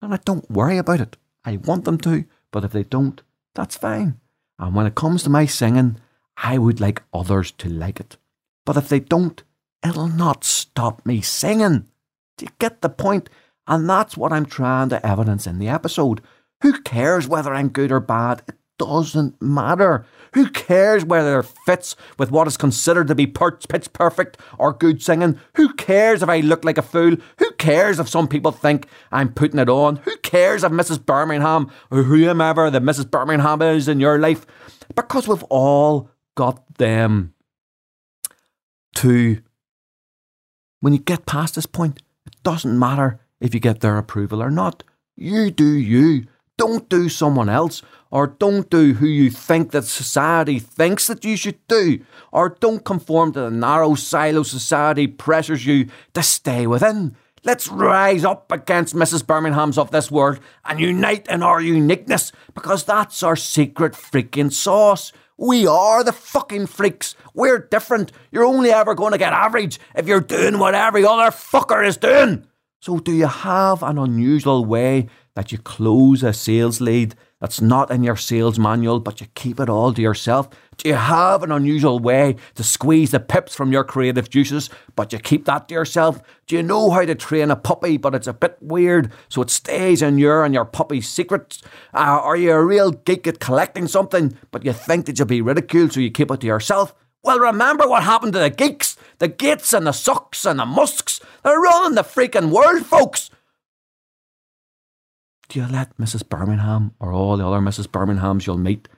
And 0.00 0.14
I 0.14 0.18
don't 0.24 0.50
worry 0.50 0.78
about 0.78 1.00
it. 1.00 1.16
I 1.44 1.56
want 1.56 1.84
them 1.84 1.98
to, 1.98 2.24
but 2.50 2.64
if 2.64 2.72
they 2.72 2.84
don't, 2.84 3.20
that's 3.54 3.76
fine. 3.76 4.20
And 4.58 4.74
when 4.74 4.86
it 4.86 4.94
comes 4.94 5.22
to 5.22 5.30
my 5.30 5.46
singing, 5.46 5.96
I 6.36 6.58
would 6.58 6.80
like 6.80 7.02
others 7.12 7.52
to 7.52 7.68
like 7.68 8.00
it. 8.00 8.16
But 8.68 8.76
if 8.76 8.90
they 8.90 9.00
don't, 9.00 9.42
it'll 9.82 10.08
not 10.08 10.44
stop 10.44 11.06
me 11.06 11.22
singing. 11.22 11.86
Do 12.36 12.44
you 12.44 12.50
get 12.58 12.82
the 12.82 12.90
point? 12.90 13.30
And 13.66 13.88
that's 13.88 14.14
what 14.14 14.30
I'm 14.30 14.44
trying 14.44 14.90
to 14.90 15.06
evidence 15.06 15.46
in 15.46 15.58
the 15.58 15.70
episode. 15.70 16.20
Who 16.60 16.82
cares 16.82 17.26
whether 17.26 17.54
I'm 17.54 17.70
good 17.70 17.90
or 17.90 17.98
bad? 17.98 18.42
It 18.46 18.56
doesn't 18.78 19.40
matter. 19.40 20.04
Who 20.34 20.50
cares 20.50 21.02
whether 21.02 21.40
it 21.40 21.50
fits 21.64 21.96
with 22.18 22.30
what 22.30 22.46
is 22.46 22.58
considered 22.58 23.08
to 23.08 23.14
be 23.14 23.26
pitch 23.26 23.90
perfect 23.94 24.36
or 24.58 24.74
good 24.74 25.02
singing? 25.02 25.40
Who 25.54 25.72
cares 25.72 26.22
if 26.22 26.28
I 26.28 26.40
look 26.40 26.62
like 26.62 26.76
a 26.76 26.82
fool? 26.82 27.16
Who 27.38 27.50
cares 27.52 27.98
if 27.98 28.10
some 28.10 28.28
people 28.28 28.52
think 28.52 28.86
I'm 29.10 29.32
putting 29.32 29.60
it 29.60 29.70
on? 29.70 29.96
Who 30.04 30.14
cares 30.18 30.62
if 30.62 30.72
Mrs. 30.72 31.02
Birmingham 31.02 31.72
or 31.90 32.02
whomever 32.02 32.70
the 32.70 32.80
Mrs. 32.80 33.10
Birmingham 33.10 33.62
is 33.62 33.88
in 33.88 33.98
your 33.98 34.18
life? 34.18 34.44
Because 34.94 35.26
we've 35.26 35.42
all 35.44 36.10
got 36.34 36.74
them 36.74 37.32
to. 38.98 39.40
When 40.80 40.92
you 40.92 40.98
get 40.98 41.24
past 41.24 41.54
this 41.54 41.66
point, 41.66 42.02
it 42.26 42.34
doesn't 42.42 42.78
matter 42.78 43.20
if 43.40 43.54
you 43.54 43.60
get 43.60 43.80
their 43.80 43.96
approval 43.96 44.42
or 44.42 44.50
not. 44.50 44.82
You 45.16 45.50
do 45.52 45.72
you. 45.72 46.26
Don't 46.56 46.88
do 46.88 47.08
someone 47.08 47.48
else, 47.48 47.82
or 48.10 48.26
don't 48.26 48.68
do 48.68 48.94
who 48.94 49.06
you 49.06 49.30
think 49.30 49.70
that 49.70 49.84
society 49.84 50.58
thinks 50.58 51.06
that 51.06 51.24
you 51.24 51.36
should 51.36 51.64
do, 51.68 52.04
or 52.32 52.56
don't 52.60 52.84
conform 52.84 53.32
to 53.32 53.42
the 53.42 53.50
narrow 53.50 53.94
silo 53.94 54.42
society 54.42 55.06
pressures 55.06 55.64
you 55.64 55.86
to 56.14 56.22
stay 56.22 56.66
within. 56.66 57.14
Let's 57.44 57.68
rise 57.68 58.24
up 58.24 58.50
against 58.50 58.96
Mrs. 58.96 59.24
Birmingham's 59.24 59.78
of 59.78 59.92
this 59.92 60.10
world 60.10 60.40
and 60.64 60.80
unite 60.80 61.28
in 61.28 61.44
our 61.44 61.60
uniqueness 61.60 62.32
because 62.52 62.82
that's 62.82 63.22
our 63.22 63.36
secret 63.36 63.92
freaking 63.92 64.52
sauce. 64.52 65.12
We 65.40 65.68
are 65.68 66.02
the 66.02 66.12
fucking 66.12 66.66
freaks. 66.66 67.14
We're 67.32 67.60
different. 67.60 68.10
You're 68.32 68.44
only 68.44 68.70
ever 68.70 68.96
going 68.96 69.12
to 69.12 69.18
get 69.18 69.32
average 69.32 69.78
if 69.94 70.08
you're 70.08 70.20
doing 70.20 70.58
what 70.58 70.74
every 70.74 71.04
other 71.04 71.30
fucker 71.30 71.86
is 71.86 71.96
doing. 71.96 72.44
So, 72.80 73.00
do 73.00 73.10
you 73.12 73.26
have 73.26 73.82
an 73.82 73.98
unusual 73.98 74.64
way 74.64 75.08
that 75.34 75.50
you 75.50 75.58
close 75.58 76.22
a 76.22 76.32
sales 76.32 76.80
lead 76.80 77.16
that's 77.40 77.60
not 77.60 77.90
in 77.90 78.04
your 78.04 78.14
sales 78.14 78.56
manual, 78.56 79.00
but 79.00 79.20
you 79.20 79.26
keep 79.34 79.58
it 79.58 79.68
all 79.68 79.92
to 79.92 80.00
yourself? 80.00 80.48
Do 80.76 80.88
you 80.88 80.94
have 80.94 81.42
an 81.42 81.50
unusual 81.50 81.98
way 81.98 82.36
to 82.54 82.62
squeeze 82.62 83.10
the 83.10 83.18
pips 83.18 83.52
from 83.52 83.72
your 83.72 83.82
creative 83.82 84.30
juices, 84.30 84.70
but 84.94 85.12
you 85.12 85.18
keep 85.18 85.44
that 85.46 85.66
to 85.68 85.74
yourself? 85.74 86.22
Do 86.46 86.54
you 86.54 86.62
know 86.62 86.90
how 86.90 87.04
to 87.04 87.16
train 87.16 87.50
a 87.50 87.56
puppy, 87.56 87.96
but 87.96 88.14
it's 88.14 88.28
a 88.28 88.32
bit 88.32 88.56
weird, 88.60 89.10
so 89.28 89.42
it 89.42 89.50
stays 89.50 90.00
in 90.00 90.18
your 90.18 90.44
and 90.44 90.54
your 90.54 90.64
puppy's 90.64 91.08
secrets? 91.08 91.60
Uh, 91.92 91.98
are 92.22 92.36
you 92.36 92.52
a 92.52 92.64
real 92.64 92.92
geek 92.92 93.26
at 93.26 93.40
collecting 93.40 93.88
something, 93.88 94.38
but 94.52 94.64
you 94.64 94.72
think 94.72 95.06
that 95.06 95.18
you'll 95.18 95.26
be 95.26 95.42
ridiculed, 95.42 95.94
so 95.94 95.98
you 95.98 96.12
keep 96.12 96.30
it 96.30 96.40
to 96.42 96.46
yourself? 96.46 96.94
Well, 97.22 97.38
remember 97.38 97.88
what 97.88 98.04
happened 98.04 98.32
to 98.34 98.38
the 98.38 98.50
geeks, 98.50 98.96
the 99.18 99.28
Gates 99.28 99.72
and 99.72 99.86
the 99.86 99.90
Zucks 99.90 100.48
and 100.48 100.60
the 100.60 100.66
Musks. 100.66 101.20
They're 101.42 101.60
running 101.60 101.94
the 101.94 102.02
freaking 102.02 102.50
world, 102.50 102.86
folks. 102.86 103.30
Do 105.48 105.58
you 105.58 105.66
let 105.66 105.96
Mrs. 105.96 106.28
Birmingham 106.28 106.94
or 107.00 107.12
all 107.12 107.36
the 107.36 107.46
other 107.46 107.58
Mrs. 107.58 107.86
Birminghams 107.86 108.46
you'll 108.46 108.58
meet 108.58 108.88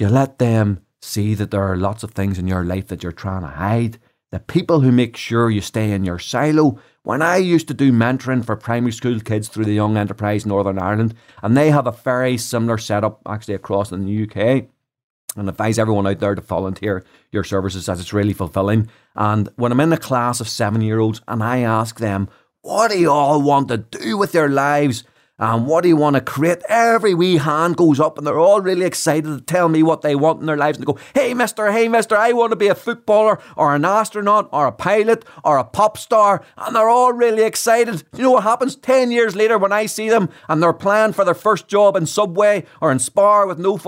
do 0.00 0.06
you 0.06 0.10
let 0.10 0.38
them 0.38 0.80
see 1.02 1.34
that 1.34 1.50
there 1.50 1.62
are 1.62 1.76
lots 1.76 2.02
of 2.02 2.12
things 2.12 2.38
in 2.38 2.46
your 2.46 2.64
life 2.64 2.86
that 2.86 3.02
you're 3.02 3.12
trying 3.12 3.42
to 3.42 3.48
hide. 3.48 3.98
The 4.30 4.40
people 4.40 4.80
who 4.80 4.90
make 4.90 5.14
sure 5.14 5.50
you 5.50 5.60
stay 5.60 5.92
in 5.92 6.04
your 6.04 6.18
silo. 6.18 6.78
When 7.02 7.20
I 7.20 7.36
used 7.36 7.68
to 7.68 7.74
do 7.74 7.92
mentoring 7.92 8.42
for 8.42 8.56
primary 8.56 8.92
school 8.92 9.20
kids 9.20 9.48
through 9.48 9.66
the 9.66 9.74
Young 9.74 9.98
Enterprise 9.98 10.46
Northern 10.46 10.78
Ireland, 10.78 11.14
and 11.42 11.54
they 11.54 11.70
have 11.70 11.86
a 11.86 11.92
very 11.92 12.38
similar 12.38 12.78
setup 12.78 13.20
actually 13.26 13.54
across 13.54 13.92
in 13.92 14.06
the 14.06 14.22
UK. 14.22 14.68
And 15.36 15.48
advise 15.48 15.78
everyone 15.78 16.06
out 16.06 16.18
there 16.18 16.34
to 16.34 16.40
volunteer 16.40 17.04
your 17.30 17.44
services 17.44 17.88
as 17.88 18.00
it's 18.00 18.12
really 18.12 18.32
fulfilling. 18.32 18.88
And 19.14 19.48
when 19.56 19.70
I'm 19.70 19.80
in 19.80 19.92
a 19.92 19.96
class 19.96 20.40
of 20.40 20.48
seven 20.48 20.80
year 20.80 20.98
olds 20.98 21.20
and 21.28 21.42
I 21.42 21.58
ask 21.58 21.98
them, 21.98 22.28
what 22.62 22.90
do 22.90 22.98
you 22.98 23.10
all 23.10 23.40
want 23.40 23.68
to 23.68 23.78
do 23.78 24.18
with 24.18 24.34
your 24.34 24.48
lives? 24.48 25.04
And 25.40 25.66
what 25.66 25.82
do 25.82 25.88
you 25.88 25.96
want 25.96 26.16
to 26.16 26.20
create? 26.20 26.62
Every 26.68 27.14
wee 27.14 27.38
hand 27.38 27.78
goes 27.78 27.98
up 27.98 28.18
and 28.18 28.26
they're 28.26 28.38
all 28.38 28.60
really 28.60 28.84
excited 28.84 29.24
to 29.24 29.40
tell 29.40 29.70
me 29.70 29.82
what 29.82 30.02
they 30.02 30.14
want 30.14 30.40
in 30.40 30.46
their 30.46 30.58
lives. 30.58 30.76
And 30.76 30.86
they 30.86 30.92
go, 30.92 30.98
hey, 31.14 31.32
mister, 31.32 31.72
hey, 31.72 31.88
mister, 31.88 32.14
I 32.14 32.32
want 32.32 32.50
to 32.50 32.56
be 32.56 32.68
a 32.68 32.74
footballer 32.74 33.38
or 33.56 33.74
an 33.74 33.86
astronaut 33.86 34.50
or 34.52 34.66
a 34.66 34.72
pilot 34.72 35.24
or 35.42 35.56
a 35.56 35.64
pop 35.64 35.96
star. 35.96 36.44
And 36.58 36.76
they're 36.76 36.90
all 36.90 37.14
really 37.14 37.42
excited. 37.42 38.04
You 38.14 38.22
know 38.22 38.32
what 38.32 38.42
happens 38.42 38.76
10 38.76 39.10
years 39.10 39.34
later 39.34 39.56
when 39.56 39.72
I 39.72 39.86
see 39.86 40.10
them 40.10 40.28
and 40.46 40.62
they're 40.62 40.74
planning 40.74 41.14
for 41.14 41.24
their 41.24 41.32
first 41.32 41.68
job 41.68 41.96
in 41.96 42.04
Subway 42.04 42.66
or 42.82 42.92
in 42.92 42.98
Spar 42.98 43.46
with 43.46 43.58
no, 43.58 43.78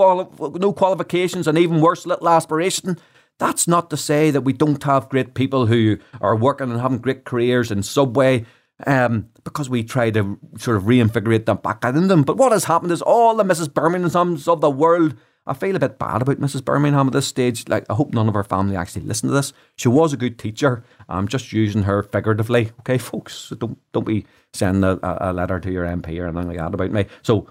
no 0.55 0.73
qualifications 0.73 1.47
and 1.47 1.55
even 1.59 1.81
worse, 1.81 2.07
little 2.07 2.29
aspiration? 2.29 2.97
That's 3.37 3.67
not 3.67 3.91
to 3.91 3.97
say 3.97 4.31
that 4.31 4.41
we 4.41 4.53
don't 4.53 4.81
have 4.83 5.09
great 5.09 5.35
people 5.35 5.67
who 5.67 5.99
are 6.19 6.35
working 6.35 6.71
and 6.71 6.81
having 6.81 6.97
great 6.97 7.25
careers 7.25 7.69
in 7.71 7.83
Subway 7.83 8.45
um, 8.87 9.29
because 9.43 9.69
we 9.69 9.83
try 9.83 10.09
to 10.11 10.37
sort 10.57 10.77
of 10.77 10.87
reinvigorate 10.87 11.45
them 11.45 11.57
back 11.57 11.83
in 11.83 12.07
them. 12.07 12.23
But 12.23 12.37
what 12.37 12.51
has 12.51 12.65
happened 12.65 12.91
is 12.91 13.01
all 13.01 13.35
the 13.35 13.43
Mrs. 13.43 13.67
Birminghams 13.67 14.47
of 14.47 14.61
the 14.61 14.69
world. 14.69 15.15
I 15.45 15.53
feel 15.53 15.75
a 15.75 15.79
bit 15.79 15.99
bad 15.99 16.21
about 16.21 16.39
Mrs. 16.39 16.63
Birmingham 16.63 17.07
at 17.07 17.13
this 17.13 17.27
stage. 17.27 17.67
Like, 17.67 17.85
I 17.89 17.95
hope 17.95 18.13
none 18.13 18.29
of 18.29 18.33
her 18.33 18.45
family 18.45 18.77
actually 18.77 19.01
listen 19.03 19.27
to 19.27 19.35
this. 19.35 19.51
She 19.75 19.89
was 19.89 20.13
a 20.13 20.17
good 20.17 20.39
teacher. 20.39 20.85
I'm 21.09 21.27
just 21.27 21.51
using 21.51 21.83
her 21.83 22.01
figuratively, 22.01 22.71
okay, 22.79 22.97
folks. 22.97 23.51
don't 23.57 23.77
don't 23.91 24.05
be 24.05 24.25
sending 24.53 24.83
a, 24.85 24.99
a 25.01 25.33
letter 25.33 25.59
to 25.59 25.71
your 25.71 25.85
MP 25.85 26.19
or 26.19 26.27
anything 26.27 26.47
like 26.47 26.57
that 26.57 26.73
about 26.73 26.91
me. 26.91 27.07
So 27.23 27.47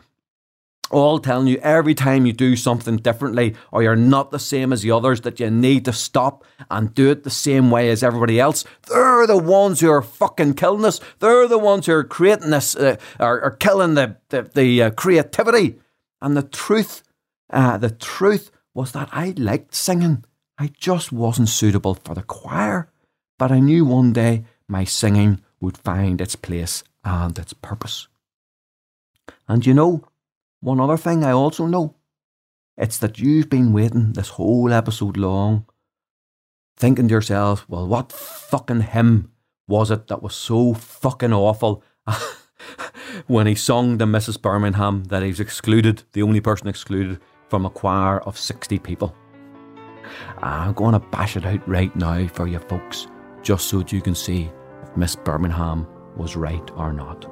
all 0.92 1.18
telling 1.18 1.46
you 1.46 1.58
every 1.58 1.94
time 1.94 2.26
you 2.26 2.32
do 2.32 2.54
something 2.54 2.96
differently 2.96 3.54
or 3.70 3.82
you're 3.82 3.96
not 3.96 4.30
the 4.30 4.38
same 4.38 4.72
as 4.72 4.82
the 4.82 4.90
others 4.90 5.22
that 5.22 5.40
you 5.40 5.50
need 5.50 5.84
to 5.86 5.92
stop 5.92 6.44
and 6.70 6.94
do 6.94 7.10
it 7.10 7.24
the 7.24 7.30
same 7.30 7.70
way 7.70 7.90
as 7.90 8.02
everybody 8.02 8.38
else. 8.38 8.64
They're 8.88 9.26
the 9.26 9.38
ones 9.38 9.80
who 9.80 9.90
are 9.90 10.02
fucking 10.02 10.54
killing 10.54 10.84
us. 10.84 11.00
They're 11.18 11.48
the 11.48 11.58
ones 11.58 11.86
who 11.86 11.92
are 11.92 12.04
creating 12.04 12.50
this, 12.50 12.76
uh, 12.76 12.96
are, 13.18 13.40
are 13.40 13.50
killing 13.50 13.94
the, 13.94 14.16
the, 14.28 14.42
the 14.54 14.82
uh, 14.82 14.90
creativity. 14.90 15.80
And 16.20 16.36
the 16.36 16.42
truth, 16.42 17.02
uh, 17.50 17.78
the 17.78 17.90
truth 17.90 18.50
was 18.74 18.92
that 18.92 19.08
I 19.12 19.34
liked 19.36 19.74
singing. 19.74 20.24
I 20.58 20.70
just 20.78 21.10
wasn't 21.10 21.48
suitable 21.48 21.94
for 21.94 22.14
the 22.14 22.22
choir. 22.22 22.90
But 23.38 23.50
I 23.50 23.58
knew 23.58 23.84
one 23.84 24.12
day 24.12 24.44
my 24.68 24.84
singing 24.84 25.40
would 25.60 25.78
find 25.78 26.20
its 26.20 26.36
place 26.36 26.84
and 27.04 27.36
its 27.38 27.52
purpose. 27.52 28.08
And 29.48 29.66
you 29.66 29.74
know, 29.74 30.04
one 30.62 30.80
other 30.80 30.96
thing 30.96 31.24
I 31.24 31.32
also 31.32 31.66
know 31.66 31.96
it's 32.78 32.96
that 32.98 33.18
you've 33.18 33.50
been 33.50 33.72
waiting 33.72 34.12
this 34.12 34.30
whole 34.30 34.72
episode 34.72 35.16
long, 35.16 35.66
thinking 36.76 37.08
to 37.08 37.12
yourself, 37.12 37.66
well, 37.68 37.86
what 37.86 38.12
fucking 38.12 38.82
hymn 38.82 39.32
was 39.66 39.90
it 39.90 40.06
that 40.06 40.22
was 40.22 40.34
so 40.34 40.72
fucking 40.72 41.32
awful 41.32 41.82
when 43.26 43.48
he 43.48 43.56
sung 43.56 43.98
to 43.98 44.06
Mrs. 44.06 44.40
Birmingham 44.40 45.04
that 45.04 45.24
he's 45.24 45.40
excluded, 45.40 46.04
the 46.12 46.22
only 46.22 46.40
person 46.40 46.68
excluded 46.68 47.18
from 47.48 47.66
a 47.66 47.70
choir 47.70 48.20
of 48.20 48.38
60 48.38 48.78
people? 48.78 49.14
I'm 50.38 50.74
going 50.74 50.92
to 50.92 51.00
bash 51.00 51.36
it 51.36 51.44
out 51.44 51.68
right 51.68 51.94
now 51.96 52.28
for 52.28 52.46
you 52.46 52.60
folks, 52.60 53.08
just 53.42 53.66
so 53.66 53.84
you 53.88 54.00
can 54.00 54.14
see 54.14 54.48
if 54.82 54.96
Miss 54.96 55.16
Birmingham 55.16 55.88
was 56.16 56.36
right 56.36 56.70
or 56.76 56.92
not. 56.92 57.31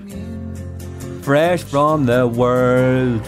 fresh 1.31 1.63
from 1.63 2.05
the 2.05 2.27
world. 2.27 3.21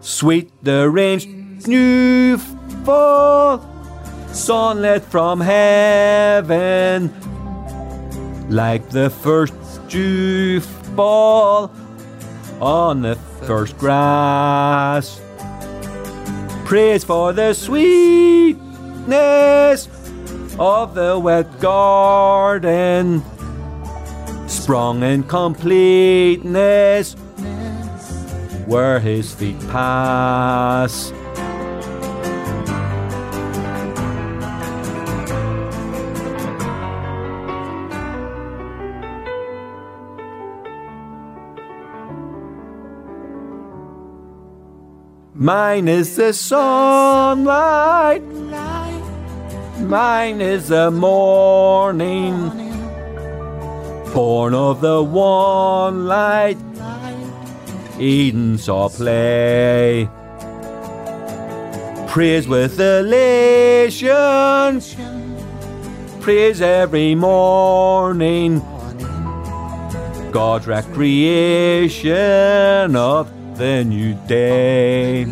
Sweet 0.00 0.52
the 0.62 0.90
rain 0.90 1.60
new 1.66 2.36
fall, 2.84 3.64
sunlit 4.34 5.02
from 5.02 5.40
heaven, 5.40 7.10
like 8.50 8.90
the 8.90 9.08
first 9.08 9.54
dew 9.88 10.60
fall 10.94 11.72
on 12.60 13.00
the 13.00 13.16
first 13.46 13.78
grass. 13.78 15.22
Praise 16.68 17.02
for 17.02 17.32
the 17.32 17.54
sweetness 17.54 18.58
of 20.58 20.94
the 20.94 21.18
wet 21.18 21.60
garden, 21.60 23.22
sprung 24.46 25.02
in 25.02 25.22
completeness 25.22 27.14
where 28.66 29.00
his 29.00 29.32
feet 29.32 29.58
pass. 29.70 31.10
Mine 45.40 45.86
is 45.86 46.16
the 46.16 46.32
sunlight, 46.32 48.24
mine 49.78 50.40
is 50.40 50.66
the 50.66 50.90
morning, 50.90 52.48
born 54.12 54.52
of 54.52 54.80
the 54.80 55.00
one 55.00 56.08
light 56.08 56.58
Eden 58.00 58.58
saw 58.58 58.88
play. 58.88 60.08
Praise 62.08 62.48
with 62.48 62.80
elation, 62.80 64.10
praise 66.20 66.60
every 66.60 67.14
morning. 67.14 68.60
God's 70.32 70.66
recreation 70.66 72.02
of 72.96 73.30
the 73.58 73.84
new 73.84 74.14
day. 74.28 75.26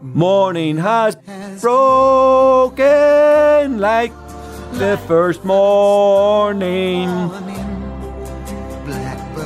Morning 0.00 0.78
has 0.78 1.16
broken 1.60 2.78
like 3.78 4.12
the 4.72 4.98
first 5.06 5.44
morning. 5.44 7.10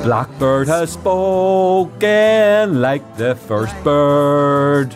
Blackbird 0.03 0.69
has 0.69 0.93
spoken 0.93 2.79
like 2.81 3.17
the 3.17 3.35
first 3.35 3.75
bird. 3.83 4.95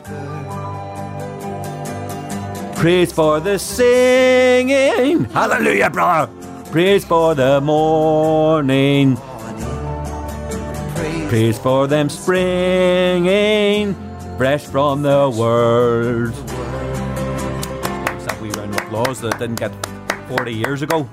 Praise 2.80 3.12
for 3.12 3.40
the 3.40 3.60
singing. 3.60 5.26
Hallelujah, 5.26 5.90
brother. 5.90 6.32
Praise 6.72 7.06
for 7.06 7.36
the 7.36 7.62
morning. 7.62 9.18
Praise 11.30 11.60
for 11.60 11.88
them 11.88 12.10
springing 12.10 13.96
fresh 14.40 14.66
from 14.66 15.02
the 15.02 15.30
world. 15.38 16.30
It's 18.16 18.26
that 18.26 18.40
wee 18.42 18.50
round 18.52 18.74
of 18.74 18.82
applause 18.86 19.20
that 19.20 19.38
didn't 19.38 19.60
get 19.60 19.74
40 20.30 20.54
years 20.54 20.82
ago. 20.82 21.10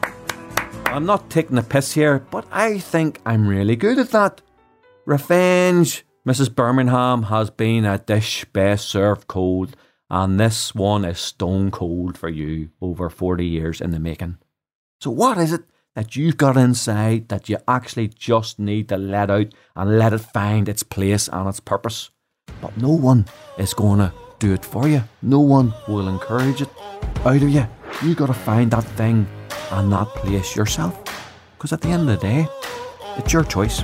I'm 0.84 1.04
not 1.04 1.28
taking 1.28 1.58
a 1.58 1.62
piss 1.64 1.92
here, 1.92 2.20
but 2.30 2.46
I 2.52 2.78
think 2.78 3.20
I'm 3.26 3.48
really 3.48 3.74
good 3.74 3.98
at 3.98 4.10
that. 4.10 4.42
Revenge, 5.06 6.06
Mrs. 6.24 6.54
Birmingham, 6.54 7.24
has 7.24 7.50
been 7.50 7.84
a 7.84 7.98
dish 7.98 8.44
best 8.52 8.88
served 8.88 9.26
cold, 9.26 9.76
and 10.10 10.38
this 10.38 10.74
one 10.74 11.04
is 11.04 11.18
stone 11.18 11.70
cold 11.70 12.16
for 12.16 12.28
you 12.28 12.70
over 12.80 13.10
40 13.10 13.44
years 13.44 13.80
in 13.80 13.90
the 13.90 13.98
making. 13.98 14.38
So, 15.00 15.10
what 15.10 15.38
is 15.38 15.52
it 15.52 15.62
that 15.94 16.14
you've 16.14 16.36
got 16.36 16.56
inside 16.56 17.28
that 17.28 17.48
you 17.48 17.58
actually 17.66 18.08
just 18.08 18.58
need 18.58 18.88
to 18.88 18.96
let 18.96 19.30
out 19.30 19.48
and 19.74 19.98
let 19.98 20.12
it 20.12 20.18
find 20.18 20.68
its 20.68 20.82
place 20.82 21.28
and 21.28 21.48
its 21.48 21.60
purpose? 21.60 22.10
But 22.60 22.76
no 22.76 22.90
one 22.90 23.26
is 23.58 23.74
going 23.74 23.98
to 23.98 24.12
do 24.38 24.52
it 24.52 24.64
for 24.64 24.88
you. 24.88 25.02
No 25.22 25.40
one 25.40 25.74
will 25.88 26.08
encourage 26.08 26.62
it 26.62 26.70
out 27.24 27.42
of 27.42 27.48
you. 27.48 27.66
You 28.02 28.14
got 28.14 28.26
to 28.26 28.34
find 28.34 28.70
that 28.70 28.84
thing 28.84 29.26
and 29.72 29.92
that 29.92 30.08
place 30.08 30.54
yourself. 30.54 31.02
Because 31.56 31.72
at 31.72 31.80
the 31.80 31.88
end 31.88 32.08
of 32.08 32.20
the 32.20 32.26
day, 32.26 32.48
it's 33.16 33.32
your 33.32 33.44
choice. 33.44 33.82